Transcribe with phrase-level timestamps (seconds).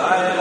[0.00, 0.37] Amen.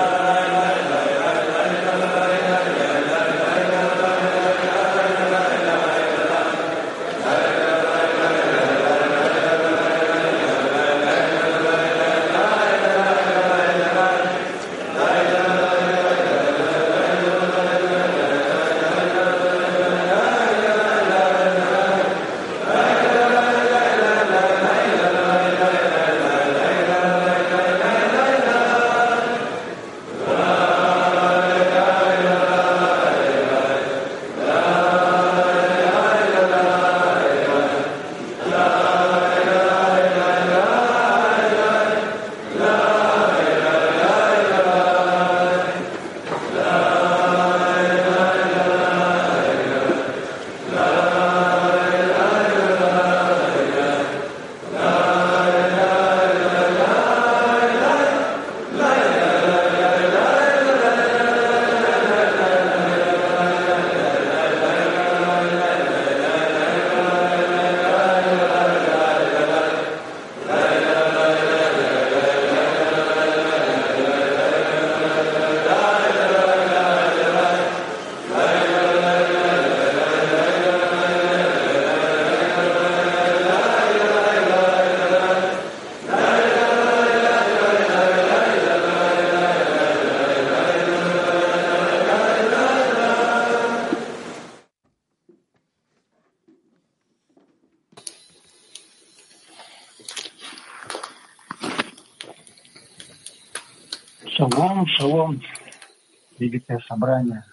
[106.48, 107.44] Великое собрание.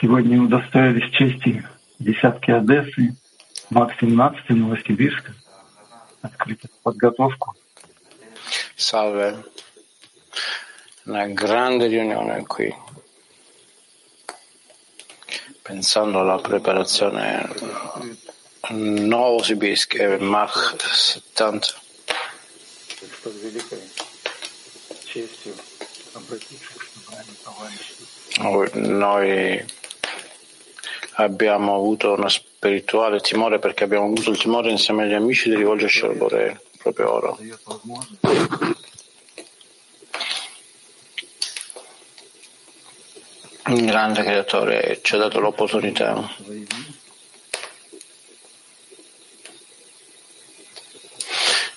[0.00, 1.66] Сегодня удостоились чести
[1.98, 3.16] десятки Одессы,
[3.70, 5.34] МАК-17 Новосибирска.
[6.22, 7.54] Открыли подготовку.
[8.76, 9.44] Salve,
[11.04, 12.74] una grande riunione qui,
[15.62, 17.48] pensando alla preparazione
[18.70, 21.76] Novosibirsk e Mach 70.
[23.12, 23.80] Что с великой
[25.04, 25.54] честью
[26.14, 26.93] обратиться.
[28.72, 29.64] Noi
[31.16, 36.04] abbiamo avuto uno spirituale timore perché abbiamo avuto il timore insieme agli amici di rivolgerci
[36.04, 37.36] al Bore proprio ora.
[43.66, 46.30] Un grande creatore ci ha dato l'opportunità.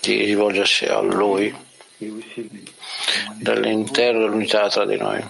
[0.08, 1.54] di rivolgersi a lui
[3.36, 5.24] dall'interno dell'unità tra di noi.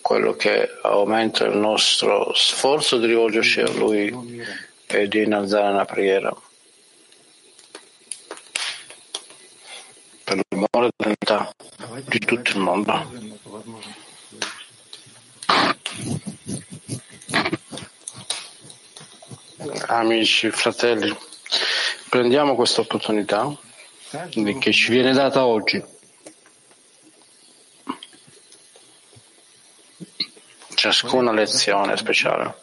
[0.00, 4.42] Quello che aumenta il nostro sforzo di rivolgerci a Lui
[4.86, 6.34] e di innalzare una preghiera.
[10.24, 11.54] Per l'amore dell'unità
[12.06, 13.36] di tutto il mondo.
[19.88, 21.14] Amici, fratelli,
[22.08, 23.54] Prendiamo questa opportunità
[24.58, 25.82] che ci viene data oggi.
[30.74, 32.54] Ciascuna lezione speciale.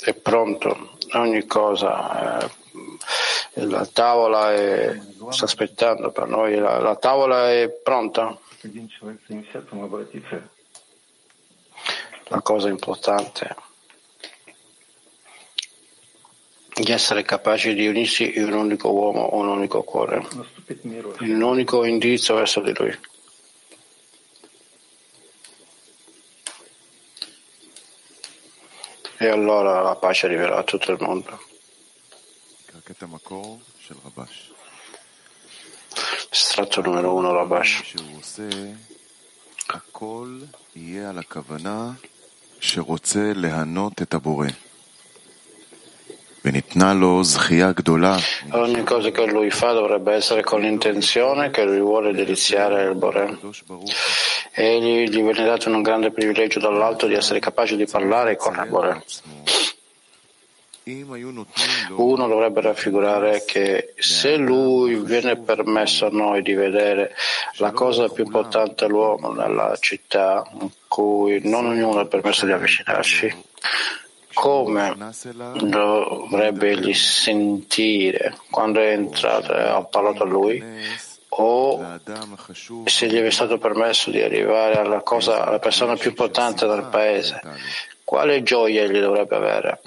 [0.00, 7.50] È pronto, ogni cosa eh, la tavola è, sta aspettando per noi, la, la tavola
[7.50, 8.38] è pronta
[12.28, 13.54] la cosa importante
[16.74, 20.26] di essere capaci di unirsi in un unico uomo un unico cuore,
[21.20, 22.98] in un unico indirizzo verso di lui.
[29.18, 31.40] E allora la pace arriverà a tutto il mondo.
[36.30, 37.94] Stratto numero uno, Rabash.
[48.50, 53.36] Ogni cosa che lui fa dovrebbe essere con l'intenzione che lui vuole deliziare il Bore.
[54.52, 58.70] Egli gli viene dato un grande privilegio dall'alto di essere capace di parlare con il
[58.70, 59.02] Bore.
[61.96, 67.12] Uno dovrebbe raffigurare che se lui viene permesso a noi di vedere
[67.56, 73.34] la cosa più importante all'uomo nella città, in cui non ognuno ha permesso di avvicinarci,
[74.32, 74.94] come
[75.60, 80.62] dovrebbe egli sentire quando è entrato e ha parlato a lui?
[81.38, 82.00] o
[82.84, 87.40] se gli è stato permesso di arrivare alla, cosa, alla persona più importante del paese,
[88.04, 89.80] quale gioia gli dovrebbe avere?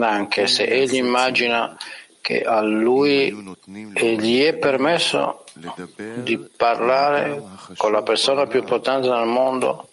[0.00, 1.76] Anche se egli immagina
[2.20, 5.44] che a lui gli è permesso
[6.14, 7.42] di parlare
[7.76, 9.88] con la persona più importante nel mondo,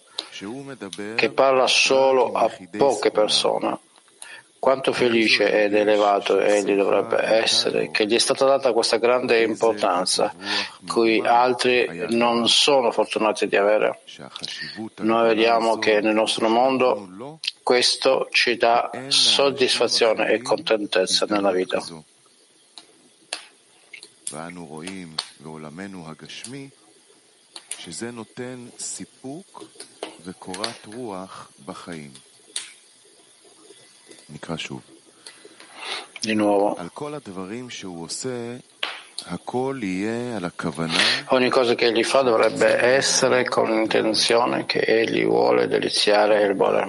[1.15, 3.80] che parla solo a poche persone,
[4.59, 10.33] quanto felice ed elevato egli dovrebbe essere, che gli è stata data questa grande importanza,
[10.88, 14.01] cui altri non sono fortunati di avere.
[14.97, 21.82] Noi vediamo che nel nostro mondo questo ci dà soddisfazione e contentezza nella vita.
[27.85, 29.64] שזה נותן סיפוק
[30.25, 32.11] וקורת רוח בחיים.
[34.31, 34.82] נקרא שוב.
[36.25, 36.76] Di nuovo.
[41.27, 46.88] Ogni cosa che egli fa dovrebbe essere con l'intenzione che egli vuole deliziare il Bore.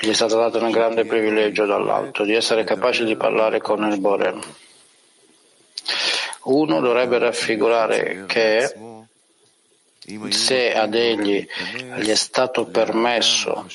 [0.00, 3.98] Gli è stato dato un grande privilegio dall'alto di essere capace di parlare con il
[3.98, 4.34] Bore.
[6.44, 8.74] Uno dovrebbe raffigurare che
[10.30, 11.46] se ad egli
[11.98, 13.66] gli è stato permesso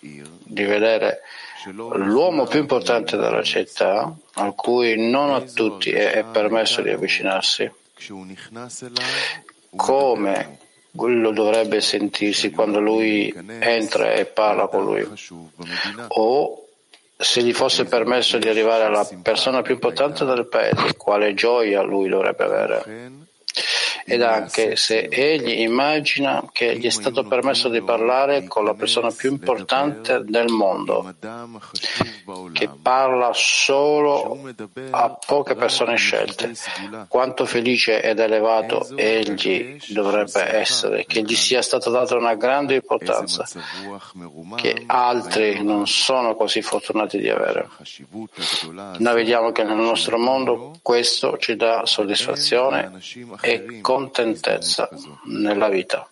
[0.00, 1.20] di vedere
[1.70, 7.70] l'uomo più importante della città, a cui non a tutti è permesso di avvicinarsi,
[9.74, 10.58] come
[10.92, 15.06] lo dovrebbe sentirsi quando lui entra e parla con lui,
[16.08, 16.66] o
[17.18, 22.08] se gli fosse permesso di arrivare alla persona più importante del paese, quale gioia lui
[22.08, 23.24] dovrebbe avere
[24.06, 29.10] ed anche se egli immagina che gli è stato permesso di parlare con la persona
[29.10, 31.12] più importante del mondo,
[32.52, 34.40] che parla solo
[34.90, 36.52] a poche persone scelte,
[37.08, 43.44] quanto felice ed elevato egli dovrebbe essere, che gli sia stata data una grande importanza,
[44.54, 47.68] che altri non sono così fortunati di avere.
[48.98, 52.92] Noi vediamo che nel nostro mondo questo ci dà soddisfazione
[53.40, 54.90] e contentezza
[55.24, 56.06] nella vita.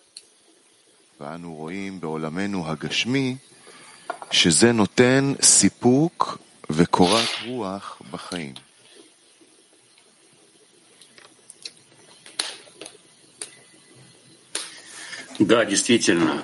[15.37, 16.43] Да, действительно,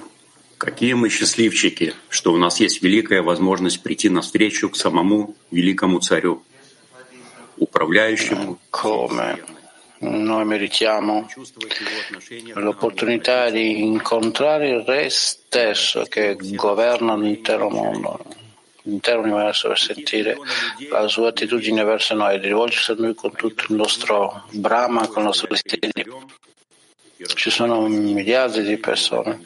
[0.58, 6.00] какие мы счастливчики, что у нас есть великая возможность прийти на встречу к самому великому
[6.02, 6.44] царю,
[7.58, 8.60] управляющему.
[8.72, 9.51] Come
[10.02, 11.28] noi meritiamo
[12.56, 18.20] l'opportunità di incontrare il Re stesso che governa l'intero mondo,
[18.84, 20.38] l'intero universo per sentire
[20.90, 25.20] la sua attitudine verso noi, di rivolgersi a noi con tutto il nostro brama, con
[25.20, 26.26] il nostro destino.
[27.24, 29.42] Ci sono miliardi di persone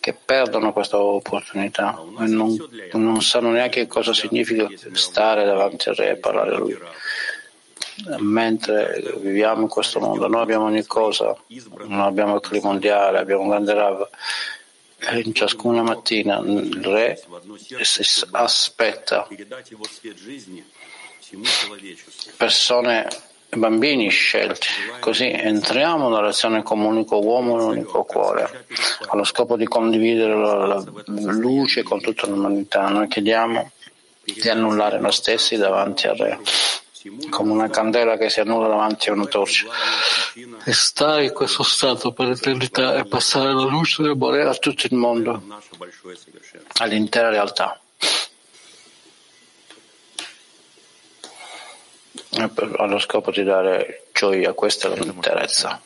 [0.00, 2.56] che perdono questa opportunità e non,
[2.92, 6.78] non sanno neanche cosa significa stare davanti al Re e parlare a Lui
[8.18, 11.36] mentre viviamo in questo mondo, noi abbiamo ogni cosa,
[11.86, 14.08] noi abbiamo il clima mondiale, abbiamo un grande Rav.
[15.02, 17.22] E in ciascuna mattina il re
[17.80, 18.02] si
[18.32, 19.26] aspetta
[22.36, 23.08] persone,
[23.48, 24.68] bambini scelti,
[25.00, 28.66] così entriamo nella relazione con un unico uomo e un unico cuore,
[29.08, 32.88] allo scopo di condividere la luce con tutta l'umanità.
[32.88, 33.70] Noi chiediamo
[34.22, 36.38] di annullare noi stessi davanti al re
[37.30, 39.66] come una candela che si annulla davanti a una torcia
[40.64, 44.86] e stare in questo stato per l'eternità e passare la luce del Bore a tutto
[44.86, 45.42] il mondo,
[46.78, 47.80] all'intera realtà.
[52.76, 55.80] allo scopo di dare gioia, questa è l'interezza.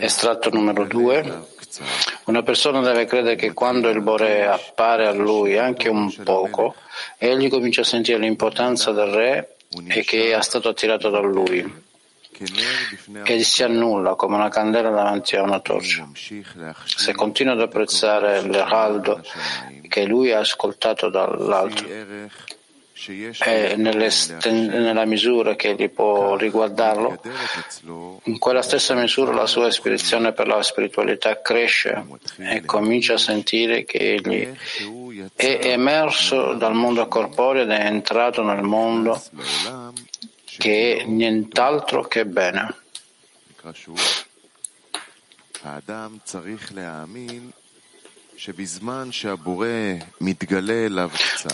[0.00, 1.46] Estratto numero due.
[2.24, 6.74] Una persona deve credere che quando il Bore appare a lui anche un poco,
[7.16, 9.56] egli comincia a sentire l'importanza del re
[9.88, 11.86] e che è stato attirato da lui.
[13.24, 16.08] E si annulla come una candela davanti a una torcia.
[16.84, 19.20] Se continua ad apprezzare l'eraldo
[19.88, 21.84] che lui ha ascoltato dall'alto,
[23.44, 27.20] e nella misura che gli può riguardarlo,
[28.24, 32.04] in quella stessa misura la sua ispirazione per la spiritualità cresce
[32.38, 34.52] e comincia a sentire che egli
[35.34, 39.22] è emerso dal mondo corporeo ed è entrato nel mondo
[40.58, 42.74] che è nient'altro che bene.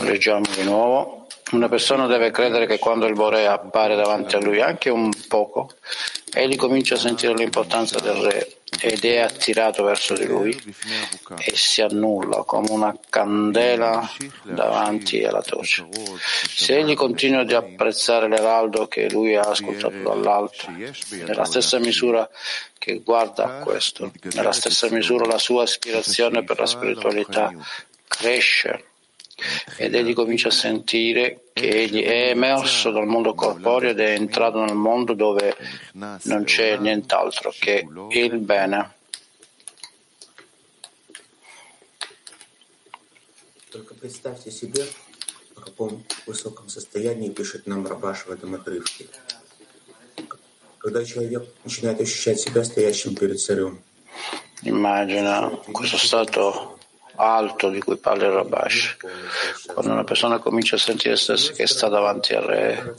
[0.01, 1.24] Leggiamo di nuovo.
[1.55, 5.71] Una persona deve credere che quando il Bore appare davanti a lui anche un poco,
[6.33, 10.75] egli comincia a sentire l'importanza del re ed è attirato verso di lui
[11.39, 14.11] e si annulla come una candela
[14.43, 15.87] davanti alla torcia.
[16.49, 20.67] Se egli continua ad apprezzare l'eraldo che lui ha ascoltato dall'alto,
[21.25, 22.29] nella stessa misura
[22.77, 27.55] che guarda a questo, nella stessa misura la sua aspirazione per la spiritualità
[28.09, 28.87] cresce
[29.78, 34.64] ed egli comincia a sentire che egli è emerso dal mondo corporeo ed è entrato
[34.64, 35.56] nel mondo dove
[35.94, 38.98] non c'è nient'altro che il bene.
[43.72, 44.84] Только представьте себе,
[45.56, 49.06] в каком высоком состоянии пишет нам Рабаш в этом отрывке.
[50.80, 53.80] Когда человек начинает ощущать себя стоящим перед царем.
[54.64, 56.73] Immagina questo stato
[57.17, 58.97] alto di cui parla il Rabash.
[59.67, 62.95] Quando una persona comincia a sentire che sta davanti al Re,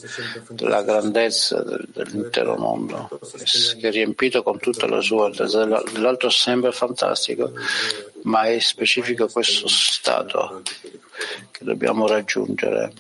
[0.60, 3.10] la grandezza dell'intero mondo,
[3.80, 7.52] che è riempito con tutta la sua, dall'alto sembra fantastico,
[8.24, 10.62] ma è specifico questo stato
[11.52, 12.94] che dobbiamo raggiungere,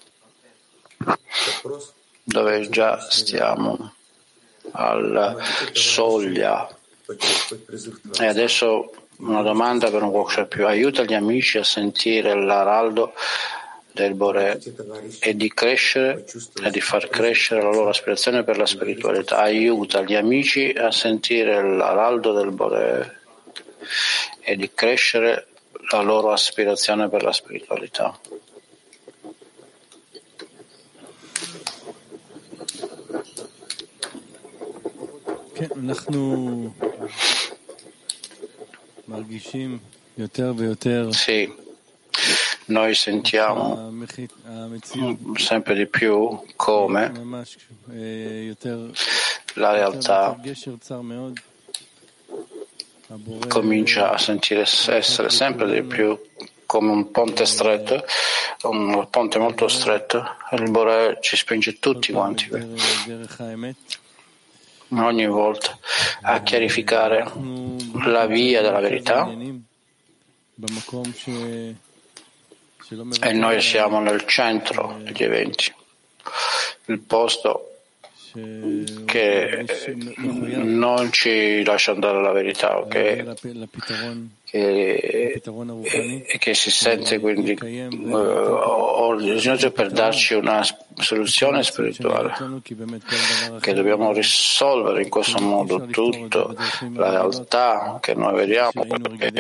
[2.24, 3.94] dove già stiamo
[4.72, 5.36] alla
[5.72, 6.68] soglia.
[8.20, 10.68] E adesso una domanda per un workshop più.
[10.68, 13.14] Aiuta gli amici a sentire l'araldo
[13.92, 14.62] del Bore
[15.20, 16.26] e di crescere
[16.62, 19.38] e di far crescere la loro aspirazione per la spiritualità.
[19.38, 23.22] Aiuta gli amici a sentire l'araldo del Bore
[24.42, 25.48] e di crescere
[25.92, 28.20] la loro aspirazione per la spiritualità.
[41.12, 41.52] Sì,
[42.66, 47.12] noi sentiamo mm, sempre di più come
[49.56, 50.40] la realtà
[53.48, 56.20] comincia a sentire essere sempre di più
[56.66, 58.04] come un ponte stretto,
[58.64, 62.50] un ponte molto stretto, e il Bore ci spinge tutti quanti
[64.90, 65.78] ogni volta
[66.22, 67.32] a chiarificare
[68.06, 69.28] la via della verità
[73.20, 75.74] e noi siamo nel centro degli eventi,
[76.86, 77.70] il posto
[79.06, 79.66] che
[80.56, 83.34] non ci lascia andare la verità, ok?
[84.56, 85.42] e,
[86.26, 88.12] e che si sente quindi uh,
[89.74, 92.34] per darci una soluzione spirituale
[93.60, 96.56] che dobbiamo risolvere in questo modo tutto.
[96.94, 99.34] La realtà che noi vediamo perché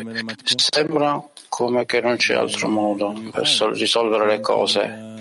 [0.57, 5.13] sembra come che non c'è altro modo per risolvere le cose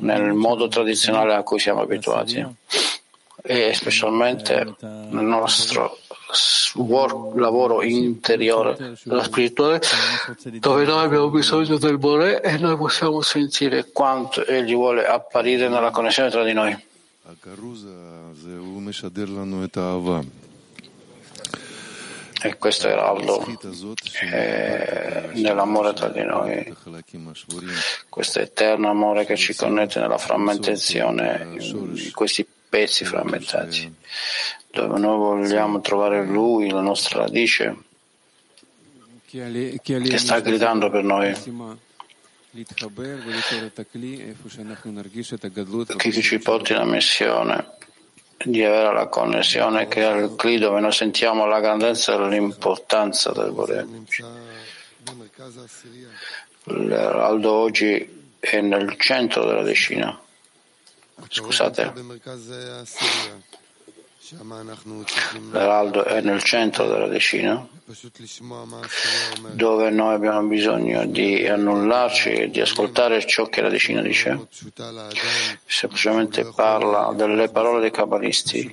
[0.00, 2.46] nel modo tradizionale a cui siamo abituati.
[3.46, 5.98] E specialmente nel nostro
[7.34, 9.80] lavoro interiore, la spirituale,
[10.60, 15.90] dove noi abbiamo bisogno del Bore e noi possiamo sentire quanto Egli vuole apparire nella
[15.90, 16.76] connessione tra di noi.
[22.42, 23.42] E questo è Raldo,
[25.32, 26.76] nell'amore tra di noi,
[28.10, 31.56] questo eterno amore che ci connette nella frammentazione,
[32.12, 33.94] questi pezzi frammentati,
[34.72, 37.76] dove noi vogliamo trovare Lui, la nostra radice,
[39.30, 41.32] che sta gridando per noi.
[45.96, 47.68] Che ci porti la missione?
[48.44, 53.30] Di avere la connessione che è il cli dove noi sentiamo la grandezza e l'importanza
[53.30, 54.24] del volerci.
[56.66, 60.22] Aldo oggi è nel centro della decina.
[61.30, 61.92] Scusate,
[65.50, 67.68] L'Araldo è nel centro della decina,
[69.52, 74.46] dove noi abbiamo bisogno di annullarci e di ascoltare ciò che la decina dice.
[75.66, 78.72] Semplicemente parla delle parole dei cabalisti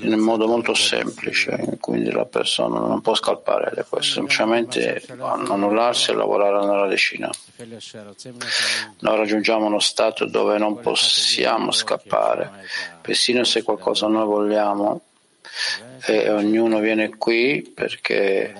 [0.00, 6.10] in un modo molto semplice, quindi la persona non può scalpare da questo, semplicemente annullarsi
[6.10, 7.30] e lavorare nella decina.
[8.98, 15.02] Noi raggiungiamo uno stato dove non possiamo scappare persino se qualcosa noi vogliamo
[16.06, 18.54] e ognuno viene qui perché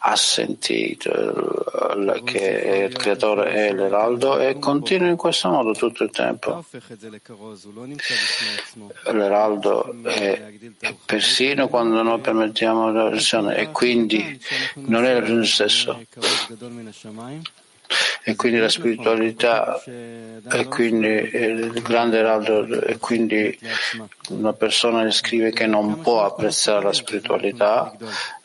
[0.00, 1.10] ha sentito
[2.24, 6.62] che il creatore è l'eraldo e continua in questo modo tutto il tempo.
[9.04, 10.52] L'eraldo è
[11.06, 14.38] persino quando noi permettiamo la relazione e quindi
[14.74, 15.98] non è lo stesso.
[18.22, 23.58] E quindi la spiritualità e quindi il grande eraldo e quindi
[24.28, 27.94] una persona scrive che non può apprezzare la spiritualità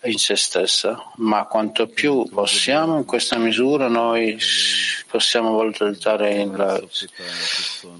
[0.03, 4.37] in se stessa, ma quanto più possiamo in questa misura noi
[5.07, 6.81] possiamo valutare in la,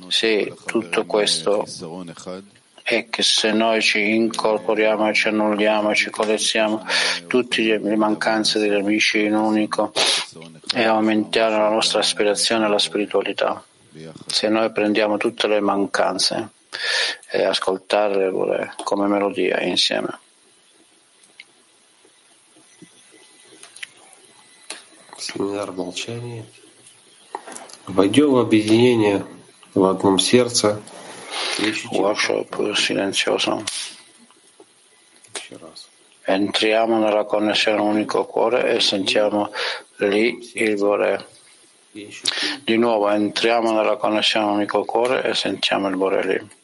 [0.08, 1.66] sì, tutto questo
[2.85, 6.85] è che se noi ci incorporiamo, ci annulliamo, ci colleziamo
[7.29, 9.93] tutte le mancanze degli amici in unico
[10.75, 13.63] e aumentiamo la nostra aspirazione alla spiritualità.
[14.27, 16.49] Se noi prendiamo tutte le mancanze
[17.31, 20.19] e ascoltarle come melodia insieme.
[25.21, 26.47] Семинар молчания.
[27.87, 29.25] Войдем в объединение
[29.75, 30.81] в одном сердце и ощутим
[31.92, 33.64] workshop silenzioso.
[36.24, 39.52] Entriamo nella connessione unico cuore e sentiamo
[39.98, 41.28] lì il Bore.
[41.92, 46.64] Di nuovo entriamo nella connessione unico cuore e sentiamo il Bore lì.